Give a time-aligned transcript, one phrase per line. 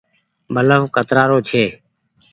[0.53, 1.63] بلڦ ڪترآ رو ڇي۔